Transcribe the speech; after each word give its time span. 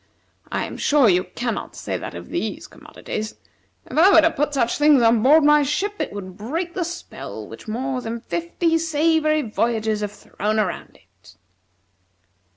I 0.51 0.65
am 0.65 0.77
sure 0.77 1.07
you 1.07 1.23
cannot 1.35 1.75
say 1.75 1.95
that 1.95 2.15
of 2.15 2.29
these 2.29 2.65
commodities. 2.65 3.35
If 3.85 3.99
I 3.99 4.11
were 4.11 4.21
to 4.21 4.31
put 4.31 4.55
such 4.55 4.79
things 4.79 5.03
on 5.03 5.21
board 5.21 5.43
my 5.43 5.61
ship, 5.61 6.01
it 6.01 6.11
would 6.11 6.35
break 6.37 6.73
the 6.73 6.83
spell 6.83 7.47
which 7.47 7.67
more 7.67 8.01
than 8.01 8.19
fifty 8.21 8.79
savory 8.79 9.43
voyages 9.43 10.01
have 10.01 10.11
thrown 10.13 10.57
around 10.59 10.97
it." 10.97 11.35